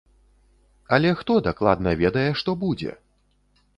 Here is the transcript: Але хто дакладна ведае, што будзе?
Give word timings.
Але 0.95 1.11
хто 1.21 1.37
дакладна 1.49 1.93
ведае, 2.01 2.27
што 2.41 2.57
будзе? 2.65 2.91